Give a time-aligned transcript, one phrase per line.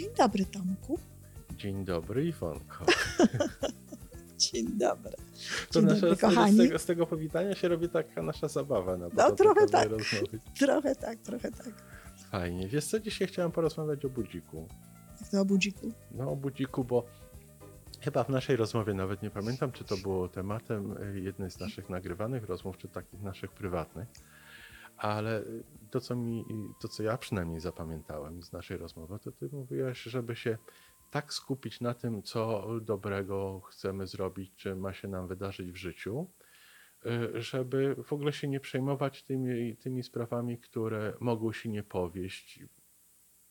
[0.00, 0.98] Dzień dobry, Tomku.
[1.56, 2.86] Dzień dobry, Iwonko.
[4.38, 5.12] Dzień dobry.
[5.72, 6.54] To Dzień nasza, dobry, z, kochani.
[6.54, 9.88] z, tego, z tego powitania się robi taka nasza zabawa na No, trochę tak.
[10.60, 11.72] Trochę tak, trochę tak.
[12.30, 12.68] Fajnie.
[12.68, 14.68] Wiesz co, dzisiaj chciałem porozmawiać o budziku.
[15.20, 15.92] Jak to o budziku?
[16.10, 17.06] No o budziku, bo
[18.00, 21.90] chyba w naszej rozmowie, nawet nie pamiętam, czy to było tematem y, jednej z naszych
[21.90, 24.08] nagrywanych rozmów, czy takich naszych prywatnych,
[25.00, 25.44] ale
[25.90, 26.44] to, co mi,
[26.80, 30.58] to, co ja przynajmniej zapamiętałem z naszej rozmowy, to ty mówiłaś, żeby się
[31.10, 36.30] tak skupić na tym, co dobrego chcemy zrobić, czy ma się nam wydarzyć w życiu,
[37.06, 42.60] y, żeby w ogóle się nie przejmować tymi, tymi sprawami, które mogą się nie powieść.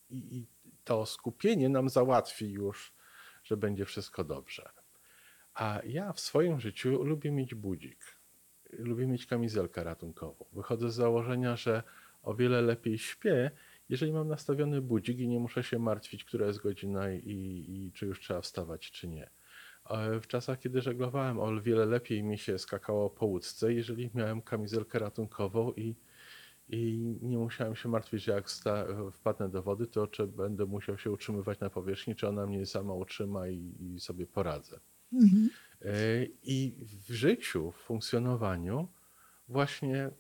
[0.10, 0.48] I, I
[0.84, 2.94] to skupienie nam załatwi już,
[3.44, 4.70] że będzie wszystko dobrze.
[5.54, 8.19] A ja w swoim życiu lubię mieć budzik.
[8.74, 10.46] Lubię mieć kamizelkę ratunkową.
[10.54, 11.84] Wychodzę z założenia, że
[12.24, 13.52] o wiele lepiej śpię,
[13.90, 18.06] jeżeli mam nastawiony budzik i nie muszę się martwić, która jest godzina i, i czy
[18.06, 19.30] już trzeba wstawać, czy nie.
[19.90, 24.42] E, W czasach, kiedy żeglowałem, o wiele lepiej mi się skakało po łódce, jeżeli miałem
[24.42, 25.96] kamizelkę ratunkową i,
[26.70, 28.50] i nie musiałem się martwić, że jak
[29.12, 32.94] wpadnę do wody, to czy będę musiał się utrzymywać na powierzchni, czy ona mnie sama
[32.94, 34.80] utrzyma i, i sobie poradzę.
[35.14, 35.50] Mhm.
[35.82, 36.76] E, I
[37.08, 38.88] w życiu, w funkcjonowaniu,
[39.48, 40.12] właśnie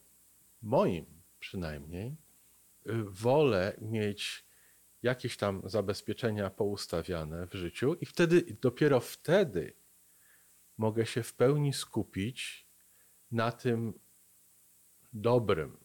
[0.62, 1.06] moim
[1.40, 2.16] przynajmniej,
[2.88, 4.46] y, wolę mieć
[5.04, 9.74] jakieś tam zabezpieczenia poustawiane w życiu, i wtedy, dopiero wtedy
[10.78, 12.68] mogę się w pełni skupić
[13.32, 14.00] na tym
[15.14, 15.78] dobrym,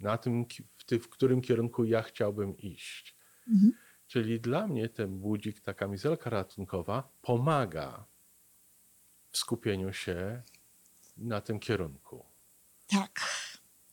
[0.00, 0.46] na tym,
[0.90, 3.16] w którym kierunku ja chciałbym iść.
[3.48, 3.72] Mhm.
[4.06, 8.06] Czyli dla mnie ten budzik, ta kamizelka ratunkowa pomaga
[9.34, 10.42] w skupieniu się
[11.16, 12.24] na tym kierunku.
[12.86, 13.20] Tak.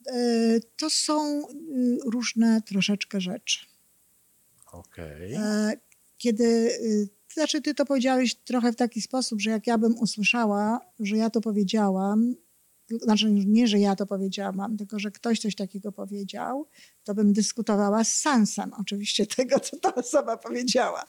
[0.08, 3.66] E, To są y, różne troszeczkę rzeczy.
[4.72, 5.34] Okej.
[5.34, 5.74] E,
[6.18, 10.80] Kiedy, y, znaczy ty to powiedziałeś trochę w taki sposób, że jak ja bym usłyszała,
[11.00, 12.36] że ja to powiedziałam,
[13.02, 16.68] znaczy nie, że ja to powiedziałam, tylko że ktoś coś takiego powiedział,
[17.04, 21.04] to bym dyskutowała z sensem oczywiście tego, co ta osoba powiedziała.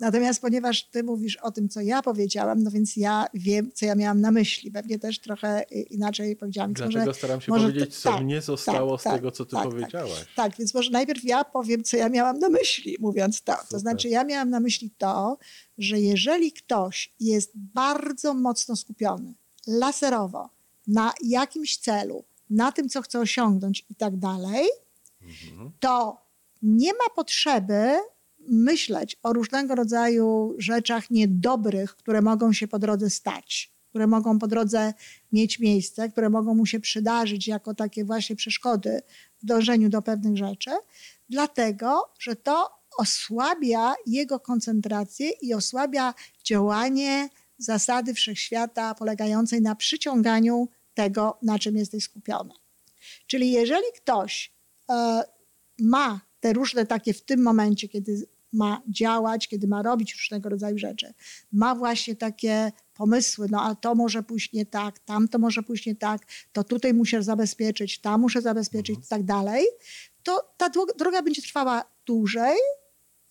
[0.00, 3.94] Natomiast ponieważ ty mówisz o tym, co ja powiedziałam, no więc ja wiem, co ja
[3.94, 4.70] miałam na myśli.
[4.70, 6.72] Pewnie też trochę y, inaczej powiedziałam.
[6.72, 9.44] Dlatego może, staram się może powiedzieć, co tak, mnie zostało tak, z tak, tego, co
[9.44, 9.72] ty tak, tak.
[9.72, 10.26] powiedziałaś.
[10.36, 13.52] Tak, więc może najpierw ja powiem, co ja miałam na myśli, mówiąc to.
[13.52, 13.68] Super.
[13.68, 15.38] To znaczy, ja miałam na myśli to,
[15.78, 19.34] że jeżeli ktoś jest bardzo mocno skupiony
[19.66, 20.55] laserowo
[20.86, 24.66] na jakimś celu, na tym, co chce osiągnąć i tak dalej,
[25.22, 25.70] Mhm.
[25.80, 26.20] to
[26.62, 27.90] nie ma potrzeby
[28.48, 34.46] myśleć o różnego rodzaju rzeczach niedobrych, które mogą się po drodze stać, które mogą po
[34.46, 34.94] drodze
[35.32, 39.02] mieć miejsce, które mogą mu się przydarzyć jako takie właśnie przeszkody
[39.42, 40.70] w dążeniu do pewnych rzeczy,
[41.28, 46.14] dlatego że to osłabia jego koncentrację i osłabia
[46.44, 52.54] działanie zasady wszechświata polegającej na przyciąganiu tego, na czym jesteś skupiony.
[53.26, 54.52] Czyli jeżeli ktoś
[54.90, 55.22] e,
[55.78, 60.78] ma te różne takie w tym momencie, kiedy ma działać, kiedy ma robić różnego rodzaju
[60.78, 61.14] rzeczy,
[61.52, 65.86] ma właśnie takie pomysły, no a to może pójść nie tak, tam to może pójść
[65.86, 69.66] nie tak, to tutaj muszę zabezpieczyć, tam muszę zabezpieczyć i tak dalej,
[70.22, 72.56] to ta dro- droga będzie trwała dłużej,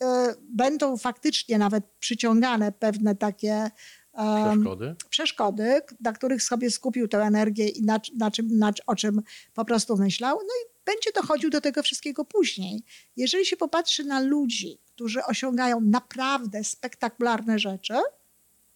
[0.04, 3.72] e, będą faktycznie nawet przyciągane pewne takie
[4.16, 4.96] Przeszkody?
[5.10, 9.22] przeszkody, na których sobie skupił tę energię i na, na czym, na, o czym
[9.54, 10.38] po prostu myślał.
[10.38, 12.84] No i będzie dochodził do tego wszystkiego później.
[13.16, 17.94] Jeżeli się popatrzy na ludzi, którzy osiągają naprawdę spektakularne rzeczy,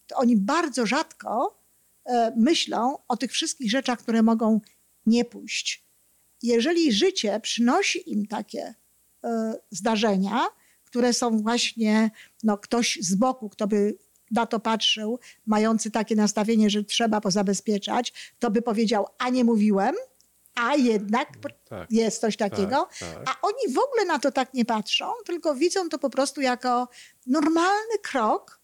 [0.06, 1.58] to oni bardzo rzadko
[2.04, 4.60] e, myślą o tych wszystkich rzeczach, które mogą
[5.06, 5.84] nie pójść.
[6.42, 8.74] Jeżeli życie przynosi im takie
[9.24, 10.46] e, zdarzenia,
[10.84, 12.10] które są właśnie
[12.42, 13.98] no, ktoś z boku, kto by
[14.30, 19.94] na to patrzył, mający takie nastawienie, że trzeba pozabezpieczać, to by powiedział, a nie mówiłem,
[20.54, 21.28] a jednak
[21.68, 21.90] Tak.
[21.90, 22.88] jest coś takiego.
[23.00, 23.28] tak.
[23.28, 26.88] A oni w ogóle na to tak nie patrzą, tylko widzą to po prostu jako
[27.26, 28.60] normalny krok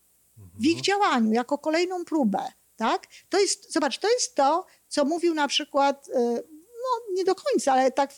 [0.59, 2.39] w ich działaniu, jako kolejną próbę.
[2.77, 3.07] Tak?
[3.29, 7.73] To jest, zobacz, to jest to, co mówił na przykład, y, no nie do końca,
[7.73, 8.11] ale tak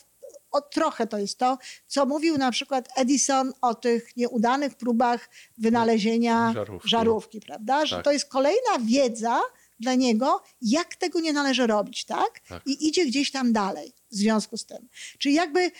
[0.51, 1.57] o, trochę to jest to,
[1.87, 6.89] co mówił na przykład Edison o tych nieudanych próbach wynalezienia Żarówki.
[6.89, 7.85] żarówki, prawda?
[7.85, 8.05] Że Tak.
[8.05, 9.41] to jest kolejna wiedza
[9.79, 12.39] dla niego, jak tego nie należy robić, tak?
[12.47, 12.67] Tak.
[12.67, 14.87] I idzie gdzieś tam dalej w związku z tym.
[15.17, 15.71] Czyli jakby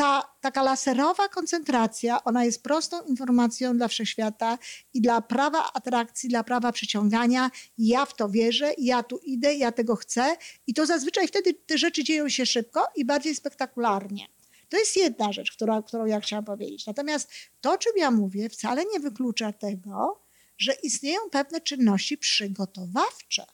[0.00, 4.58] ta taka laserowa koncentracja, ona jest prostą informacją dla wszechświata
[4.94, 7.50] i dla prawa atrakcji, dla prawa przyciągania.
[7.78, 10.36] Ja w to wierzę, ja tu idę, ja tego chcę
[10.66, 14.26] i to zazwyczaj wtedy te rzeczy dzieją się szybko i bardziej spektakularnie.
[14.68, 16.86] To jest jedna rzecz, która, którą ja chciałam powiedzieć.
[16.86, 17.30] Natomiast
[17.60, 20.20] to, o czym ja mówię, wcale nie wyklucza tego,
[20.58, 23.46] że istnieją pewne czynności przygotowawcze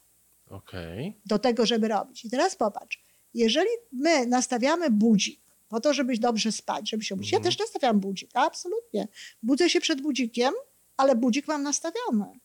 [0.51, 1.21] Okej.
[1.27, 2.25] do tego, żeby robić.
[2.25, 3.03] I teraz popatrz,
[3.35, 7.33] jeżeli my nastawiamy budzik po to, żebyś dobrze spać, żeby się obudzić.
[7.33, 7.53] Ja Mhm.
[7.55, 9.09] też nastawiam budzik, absolutnie.
[9.43, 10.55] Budzę się przed budzikiem,
[10.97, 12.41] ale budzik mam nastawiony.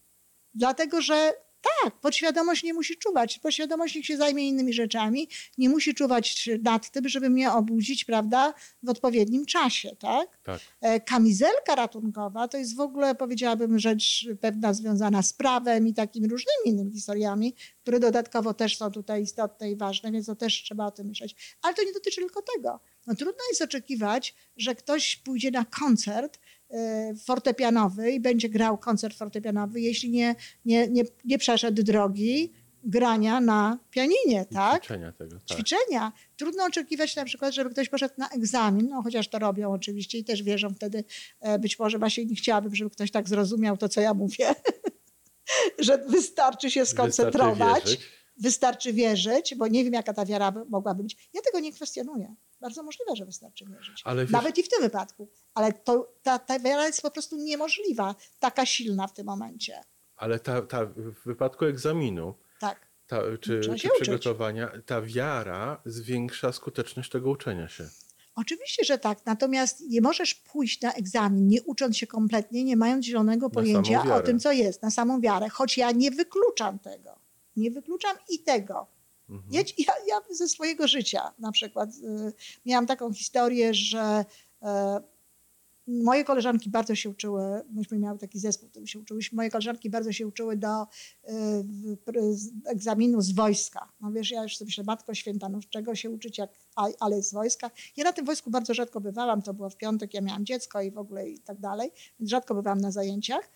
[0.54, 1.34] Dlatego, że
[1.84, 3.40] tak, podświadomość nie musi czuwać.
[3.40, 8.54] Podświadomość niech się zajmie innymi rzeczami, nie musi czuwać nad tym, żeby mnie obudzić, prawda,
[8.84, 10.40] w odpowiednim czasie, tak?
[10.44, 10.60] Tak.
[10.82, 16.28] E, Kamizelka ratunkowa to jest w ogóle, powiedziałabym, rzecz pewna związana z prawem i takimi
[16.28, 20.86] różnymi innymi historiami, które dodatkowo też są tutaj istotne i ważne, więc to też trzeba
[20.86, 21.36] o tym myśleć.
[21.62, 22.80] Ale to nie dotyczy tylko tego.
[23.08, 26.40] No, trudno jest oczekiwać, że ktoś pójdzie na koncert
[26.70, 32.52] e, fortepianowy i będzie grał koncert fortepianowy, jeśli nie, nie, nie, nie przeszedł drogi
[32.84, 34.82] grania na pianinie, I tak?
[34.84, 35.58] Ćwiczenia tego, tak.
[35.58, 36.12] ćwiczenia.
[36.38, 40.24] Trudno oczekiwać na przykład, żeby ktoś poszedł na egzamin, no chociaż to robią oczywiście i
[40.24, 41.04] też wierzą wtedy,
[41.40, 44.56] e, być może właśnie nie chciałabym, żeby ktoś tak zrozumiał to, co ja mówię,
[45.80, 48.02] że wystarczy się skoncentrować, wierzyć.
[48.38, 51.30] wystarczy wierzyć, bo nie wiem, jaka ta wiara by- mogłaby być.
[51.34, 52.36] Ja tego nie kwestionuję.
[52.62, 54.02] Bardzo możliwe, że wystarczy wierzyć.
[54.06, 55.30] Ale wiesz, Nawet i w tym wypadku.
[55.54, 59.82] Ale to, ta, ta wiara jest po prostu niemożliwa, taka silna w tym momencie.
[60.16, 62.88] ale ta, ta, w wypadku egzaminu Tak.
[63.08, 64.02] ta, czy, czy się uczyć.
[64.02, 67.90] przygotowania, ta wiara zwiększa skuteczność tego uczenia się.
[68.36, 69.26] Oczywiście, że tak.
[69.26, 74.22] Natomiast nie możesz pójść na egzamin, nie ucząc się kompletnie, nie mając zielonego pojęcia o
[74.22, 75.50] tym, co jest, na samą wiarę.
[75.50, 77.20] Choć ja nie wykluczam tego.
[77.56, 78.88] Nie wykluczam i tego.
[79.32, 79.54] Mhm.
[79.54, 82.34] Ja, ja, ja ze swojego życia na przykład y,
[82.66, 84.26] miałam taką historię, że
[84.64, 84.66] y,
[85.88, 87.42] moje koleżanki bardzo się uczyły,
[87.72, 90.88] myśmy miały taki zespół, którym się uczyłyśmy, moje koleżanki bardzo się uczyły do
[92.32, 93.92] z- egzaminu z wojska.
[94.02, 96.50] No wiesz, ja już sobie myślę, Matko Święta, no czego się uczyć, jak,
[97.00, 97.72] ale z wojska.
[97.98, 100.92] Ja na tym wojsku bardzo rzadko bywałam, to było w piątek, ja miałam dziecko i
[100.92, 103.50] w ogóle i tak dalej, więc rzadko bywałam na zajęciach.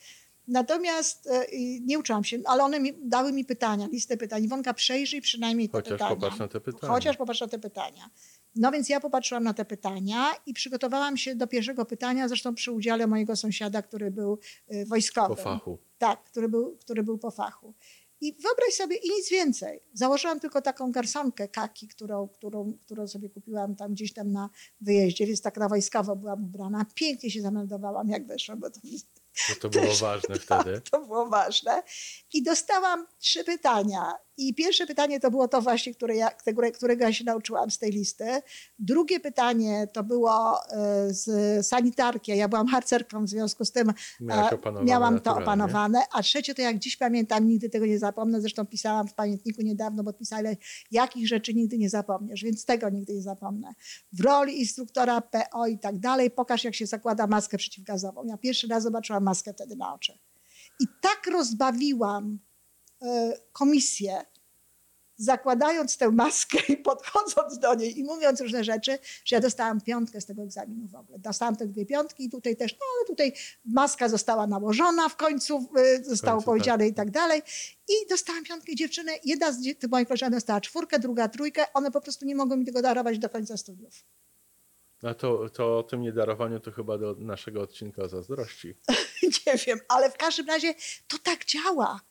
[0.47, 1.45] Natomiast e,
[1.81, 4.43] nie uczyłam się, ale one mi, dały mi pytania, listę pytań.
[4.43, 6.15] Iwonka, przejrzyj przynajmniej te Chociaż pytania.
[6.15, 6.93] popatrz na te pytania.
[6.93, 8.09] Chociaż popatrz na te pytania.
[8.55, 12.71] No więc ja popatrzyłam na te pytania i przygotowałam się do pierwszego pytania, zresztą przy
[12.71, 14.39] udziale mojego sąsiada, który był
[14.73, 15.37] y, wojskowym.
[15.37, 15.77] Po fachu.
[15.97, 17.73] Tak, który był, który był po fachu.
[18.21, 19.81] I wyobraź sobie, i nic więcej.
[19.93, 24.49] Założyłam tylko taką garsonkę kaki, którą, którą, którą sobie kupiłam tam gdzieś tam na
[24.81, 26.85] wyjeździe, więc tak na wojskowo byłam ubrana.
[26.95, 28.79] Pięknie się zameldowałam, jak weszłam, bo to
[29.49, 30.81] Bo to było ważne wtedy.
[30.81, 31.83] tak, to było ważne.
[32.33, 34.13] I dostałam trzy pytania.
[34.37, 37.77] I pierwsze pytanie to było to właśnie, które ja, które, którego ja się nauczyłam z
[37.77, 38.25] tej listy.
[38.79, 42.37] Drugie pytanie to było e, z sanitarki.
[42.37, 44.49] Ja byłam harcerką, w związku z tym e,
[44.83, 46.03] miałam to opanowane.
[46.11, 48.41] A trzecie to jak dziś pamiętam, nigdy tego nie zapomnę.
[48.41, 50.57] Zresztą pisałam w pamiętniku niedawno, bo pisali,
[50.91, 53.73] jakich rzeczy nigdy nie zapomniesz, więc tego nigdy nie zapomnę.
[54.13, 58.23] W roli instruktora PO i tak dalej, pokaż jak się zakłada maskę przeciwgazową.
[58.25, 60.19] Ja pierwszy raz zobaczyłam maskę wtedy na oczy.
[60.79, 62.39] I tak rozbawiłam
[63.51, 64.25] komisję,
[65.17, 70.21] zakładając tę maskę i podchodząc do niej i mówiąc różne rzeczy, że ja dostałam piątkę
[70.21, 71.19] z tego egzaminu w ogóle.
[71.19, 73.33] Dostałam te dwie piątki i tutaj też, no ale tutaj
[73.65, 76.91] maska została nałożona w końcu, e, zostało końcu, powiedziane tak.
[76.91, 77.41] i tak dalej.
[77.87, 81.65] I dostałam piątkę dziewczyny, jedna z tych moich koleżanek dostała czwórkę, druga trójkę.
[81.73, 83.93] One po prostu nie mogą mi tego darować do końca studiów.
[85.03, 88.73] No to, to o tym niedarowaniu to chyba do naszego odcinka zazdrości.
[89.47, 90.73] nie wiem, ale w każdym razie
[91.07, 92.01] to tak działa.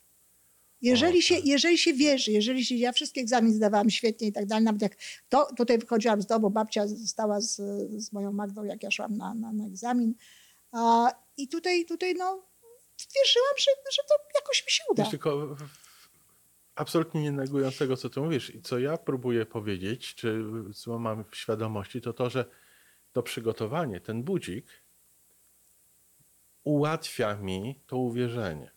[0.84, 1.44] Jeżeli, się, tak.
[1.44, 4.96] jeżeli się wierzy, jeżeli się, ja wszystkie egzaminy zdawałam świetnie i tak dalej, nawet jak
[5.28, 7.56] to, tutaj wychodziłam z domu, babcia została z,
[7.96, 10.14] z moją Magdą, jak ja szłam na, na, na egzamin.
[10.72, 12.46] A, I tutaj, tutaj no,
[12.98, 15.02] wierzyłam, że, że to jakoś mi się uda.
[15.02, 15.56] Wiesz, tylko
[16.74, 21.24] absolutnie nie negując tego, co ty mówisz i co ja próbuję powiedzieć, czy co mam
[21.30, 22.44] w świadomości, to to, że
[23.12, 24.66] to przygotowanie, ten budzik
[26.64, 28.74] ułatwia mi to uwierzenie.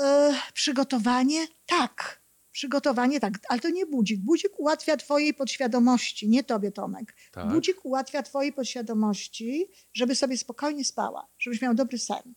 [0.00, 1.46] E, przygotowanie?
[1.66, 2.22] Tak.
[2.52, 4.20] Przygotowanie tak, ale to nie budzik.
[4.20, 7.16] Budzik ułatwia twojej podświadomości, nie tobie, Tomek.
[7.32, 7.48] Tak?
[7.52, 12.34] Budzik ułatwia twojej podświadomości, żeby sobie spokojnie spała, żebyś miał dobry sen.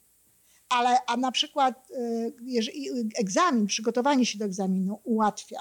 [0.70, 5.60] Ale a na przykład y, jeżeli egzamin, przygotowanie się do egzaminu ułatwia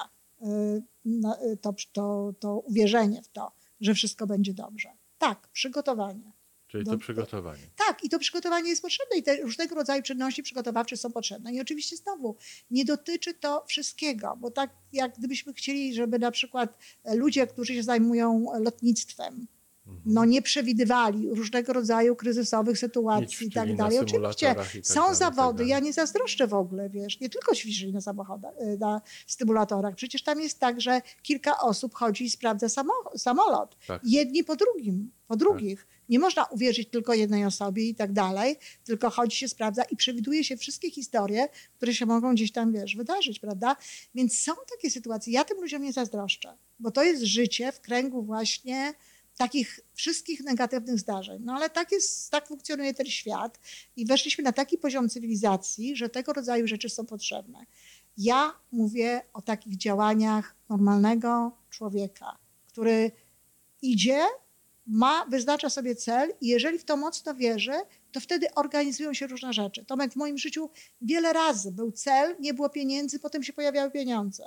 [1.05, 4.89] na- y, to, to, to uwierzenie w to, że wszystko będzie dobrze.
[5.19, 6.33] Tak, przygotowanie.
[6.75, 7.05] Czyli to Dobrze.
[7.05, 7.63] przygotowanie.
[7.87, 11.53] Tak, i to przygotowanie jest potrzebne i te różnego rodzaju czynności przygotowawcze są potrzebne.
[11.53, 12.37] I oczywiście znowu
[12.71, 16.79] nie dotyczy to wszystkiego, bo tak jak gdybyśmy chcieli, żeby na przykład
[17.15, 19.47] ludzie, którzy się zajmują lotnictwem.
[20.07, 23.99] No, nie przewidywali różnego rodzaju kryzysowych sytuacji i tak dalej.
[23.99, 25.71] Oczywiście tak są dalej, tak zawody, dalej.
[25.71, 29.95] ja nie zazdroszczę w ogóle, wiesz, nie tylko ćwiczyli na samochodach, y, na stymulatorach.
[29.95, 33.77] Przecież tam jest tak, że kilka osób chodzi i sprawdza samo, samolot.
[33.87, 34.01] Tak.
[34.05, 35.87] Jedni po drugim, po drugich.
[36.09, 40.45] Nie można uwierzyć tylko jednej osobie i tak dalej, tylko chodzi się, sprawdza i przewiduje
[40.45, 43.77] się wszystkie historie, które się mogą gdzieś tam, wiesz, wydarzyć, prawda?
[44.15, 45.33] Więc są takie sytuacje.
[45.33, 48.95] Ja tym ludziom nie zazdroszczę, bo to jest życie w kręgu właśnie
[49.37, 51.43] takich wszystkich negatywnych zdarzeń.
[51.45, 53.59] No ale tak jest, tak funkcjonuje ten świat
[53.97, 57.67] i weszliśmy na taki poziom cywilizacji, że tego rodzaju rzeczy są potrzebne.
[58.17, 63.13] Ja mówię o takich działaniach normalnego człowieka, który
[63.83, 64.25] idzie,
[64.87, 67.73] ma, wyznacza sobie cel i jeżeli w to mocno wierzy,
[68.13, 69.85] to wtedy organizują się różne rzeczy.
[69.85, 74.45] Tomek, w moim życiu wiele razy był cel, nie było pieniędzy, potem się pojawiały pieniądze.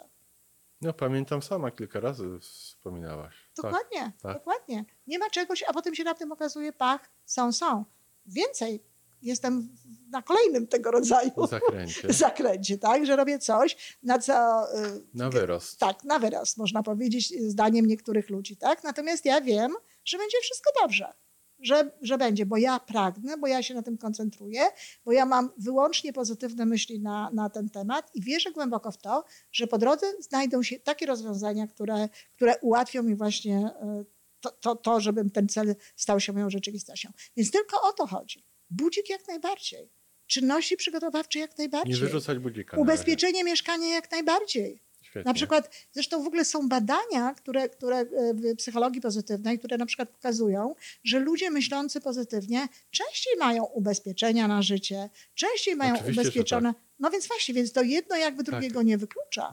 [0.81, 3.35] No pamiętam sama kilka razy wspominałaś.
[3.55, 3.65] Tak.
[3.65, 4.33] Dokładnie, tak.
[4.33, 4.85] dokładnie.
[5.07, 7.85] Nie ma czegoś, a potem się na tym okazuje, pach, są, są.
[8.25, 8.83] Więcej,
[9.21, 9.69] jestem
[10.09, 12.13] na kolejnym tego rodzaju zakręcie.
[12.23, 14.33] zakręcie, tak, że robię coś, na co...
[14.77, 15.79] y, Na wyrost.
[15.79, 18.83] Tak, na wyraz, można powiedzieć, zdaniem niektórych ludzi, tak?
[18.83, 19.73] Natomiast ja wiem,
[20.05, 21.13] że będzie wszystko dobrze.
[21.59, 24.61] Że, że będzie, bo ja pragnę, bo ja się na tym koncentruję,
[25.05, 29.23] bo ja mam wyłącznie pozytywne myśli na, na ten temat i wierzę głęboko w to,
[29.51, 33.69] że po drodze znajdą się takie rozwiązania, które, które ułatwią mi właśnie
[34.01, 34.05] y,
[34.39, 37.11] to, to, to, żebym ten cel stał się moją rzeczywistością.
[37.37, 38.45] Więc tylko o to chodzi.
[38.69, 39.91] Budzik jak najbardziej.
[40.27, 41.95] Czynności przygotowawcze jak Nie najbardziej.
[41.95, 42.77] wyrzucać budzika.
[42.77, 44.81] Ubezpieczenie mieszkania jak najbardziej.
[45.17, 45.29] Świetnie.
[45.29, 49.85] Na przykład, zresztą w ogóle są badania, które, które e, w psychologii pozytywnej, które na
[49.85, 56.23] przykład pokazują, że ludzie myślący pozytywnie częściej mają ubezpieczenia na życie, częściej mają Oczywiście, tak.
[56.25, 56.73] ubezpieczone.
[56.99, 59.51] No więc właśnie, więc to jedno jakby drugiego nie wyklucza.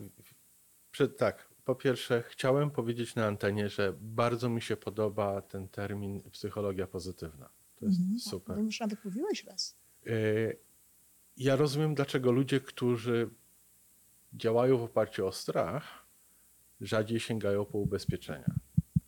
[0.91, 6.23] Przed, tak, po pierwsze chciałem powiedzieć na antenie, że bardzo mi się podoba ten termin
[6.31, 7.49] psychologia pozytywna.
[7.77, 8.19] To jest Mhm.
[8.19, 8.57] super.
[8.57, 9.77] No Już nawet mówiłeś raz.
[10.07, 10.57] Y,
[11.37, 13.31] Ja rozumiem, dlaczego ludzie, którzy
[14.35, 15.85] działają w oparciu o strach,
[16.81, 18.45] rzadziej sięgają po ubezpieczenia.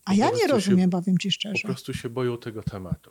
[0.04, 1.68] A Po ja nie się- rozumiem, powiem ci Po szczerze.
[1.68, 3.10] prostu się boją tego tematu.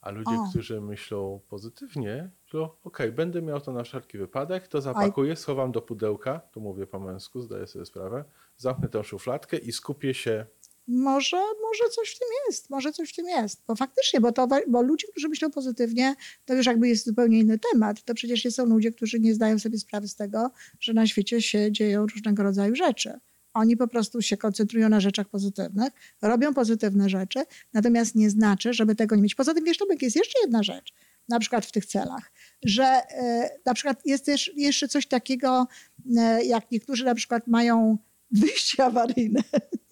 [0.00, 0.46] A ludzie, O.
[0.50, 5.82] którzy myślą pozytywnie, że okej, będę miał to na wszelki wypadek, to zapakuję, schowam do
[5.82, 8.24] pudełka, tu mówię po męsku, zdaję sobie sprawę,
[8.56, 10.46] zamknę tę szufladkę i skupię się.
[10.88, 13.62] Może, może coś w tym jest, może coś w tym jest.
[13.66, 16.14] Bo faktycznie, bo, to, bo ludzie, którzy myślą pozytywnie,
[16.44, 18.04] to już jakby jest zupełnie inny temat.
[18.04, 20.50] To przecież nie są ludzie, którzy nie zdają sobie sprawy z tego,
[20.80, 23.20] że na świecie się dzieją różnego rodzaju rzeczy.
[23.54, 28.94] Oni po prostu się koncentrują na rzeczach pozytywnych, robią pozytywne rzeczy, natomiast nie znaczy, żeby
[28.94, 29.34] tego nie mieć.
[29.34, 30.94] Poza tym, wiesz, Tomek, jest jeszcze jedna rzecz,
[31.28, 32.32] na przykład w tych celach,
[32.64, 35.66] że e, na przykład jest też jeszcze coś takiego,
[36.16, 37.98] e, jak niektórzy na przykład mają
[38.30, 39.40] wyjście awaryjne.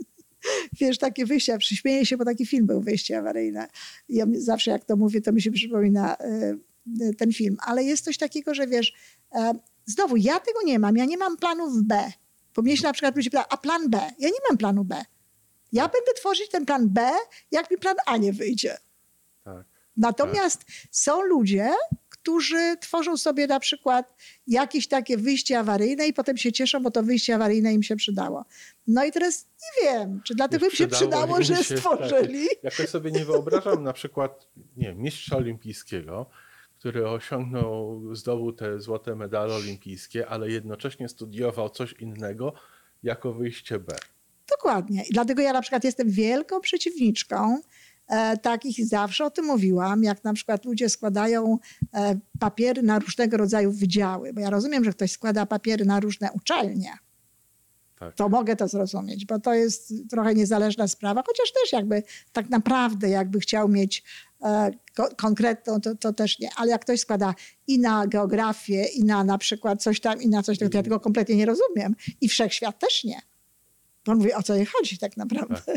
[0.81, 3.69] Wiesz, takie wyjścia, przyśmieję się, bo taki film był Wyjście awaryjne.
[4.09, 6.57] Ja zawsze jak to mówię, to mi się przypomina e,
[7.19, 7.57] ten film.
[7.67, 8.93] Ale jest coś takiego, że wiesz,
[9.33, 9.53] e,
[9.87, 12.13] znowu, ja tego nie mam, ja nie mam planów B.
[12.57, 13.99] Bo mnie się na przykład ludzie pytają, a plan B?
[14.19, 15.05] Ja nie mam planu B.
[15.73, 17.11] Ja będę tworzyć ten plan B,
[17.51, 18.77] jak mi plan A nie wyjdzie.
[19.95, 20.03] Tak.
[20.03, 21.71] Natomiast są ludzie,
[22.09, 27.03] którzy tworzą sobie na przykład jakieś takie wyjście awaryjne i potem się cieszą, bo to
[27.03, 28.45] wyjście awaryjne im się przydało.
[28.87, 32.47] No i teraz nie wiem, czy dlatego im się przydało im że się, stworzyli.
[32.63, 36.31] Jakoś sobie nie wyobrażam na przykład, nie wiem, mistrza olimpijskiego,
[36.79, 42.53] który osiągnął, zdobył te złote medale olimpijskie, ale jednocześnie studiował coś innego
[43.03, 43.97] jako wyjście B.
[44.51, 45.03] Dokładnie.
[45.11, 47.61] I dlatego ja na przykład jestem wielką przeciwniczką
[48.43, 51.59] takich i zawsze o tym mówiłam, jak na przykład ludzie składają
[51.95, 56.33] e, papiery na różnego rodzaju wydziały, bo ja rozumiem, że ktoś składa papiery na różne
[56.33, 56.93] uczelnie.
[57.99, 58.15] Tak.
[58.15, 63.09] To mogę to zrozumieć, bo to jest trochę niezależna sprawa, chociaż też jakby tak naprawdę
[63.09, 64.05] jakby chciał mieć
[64.43, 66.49] e, ko- konkretną, to, to też nie.
[66.57, 67.35] Ale jak ktoś składa
[67.67, 70.83] i na geografię, i na na przykład coś tam, i na coś takiego, to ja
[70.83, 71.97] tego kompletnie nie rozumiem.
[72.21, 73.21] I wszechświat też nie.
[74.05, 75.57] Bo on mówi, o co jej chodzi tak naprawdę.
[75.67, 75.73] To,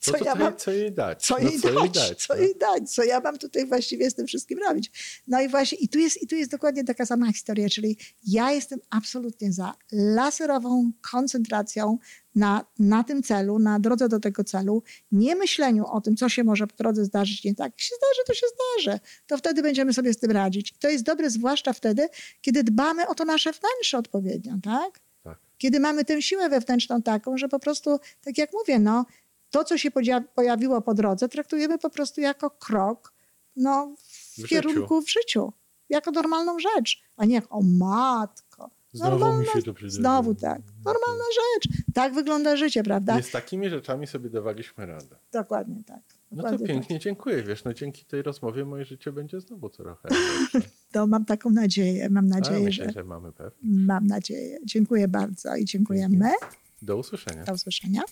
[0.00, 1.26] Co co, ja mam co jej dać?
[1.26, 2.26] co No, jej co dać, jej dać?
[2.26, 2.40] co no.
[2.40, 4.92] jej dać, co ja mam tutaj właściwie z tym wszystkim robić.
[5.26, 8.52] No i właśnie, i tu jest, i tu jest dokładnie taka sama historia, czyli ja
[8.52, 11.98] jestem absolutnie za laserową koncentracją
[12.34, 16.44] na, na tym celu, na drodze do tego celu, nie myśleniu o tym, co się
[16.44, 17.72] może po drodze zdarzyć nie tak.
[17.72, 19.00] Jak się zdarzy, to się zdarzy.
[19.26, 20.74] To wtedy będziemy sobie z tym radzić.
[20.78, 22.08] To jest dobre zwłaszcza wtedy,
[22.40, 25.00] kiedy dbamy o to nasze wnętrze odpowiednio, tak?
[25.22, 25.38] Tak.
[25.58, 29.06] kiedy mamy tę siłę wewnętrzną taką, że po prostu, tak jak mówię, no,
[29.50, 29.90] to, co się
[30.34, 33.16] pojawiło po drodze, traktujemy po prostu jako krok
[33.56, 35.52] no, w, W kierunku w życiu,
[35.88, 38.70] jako normalną rzecz, a nie jak o matko.
[38.92, 39.96] Znowu Normalna, mi się to przydarzy.
[39.96, 40.62] znowu tak.
[40.84, 41.68] Normalna rzecz.
[41.94, 43.16] Tak wygląda życie, prawda?
[43.16, 45.16] Nie z takimi rzeczami sobie dawaliśmy radę.
[45.32, 46.00] Dokładnie tak.
[46.32, 46.68] No to tak.
[46.68, 50.70] pięknie dziękuję, wiesz, no dzięki tej rozmowie moje życie będzie znowu trochę lepsze.
[50.92, 52.10] To mam taką nadzieję.
[52.10, 52.92] Mam nadzieję, myślę, że.
[52.92, 53.58] że mamy pewnie.
[53.62, 54.58] Mam nadzieję.
[54.64, 56.32] Dziękuję bardzo i dziękujemy.
[56.82, 57.44] Do usłyszenia.
[57.44, 58.02] Do usłyszenia.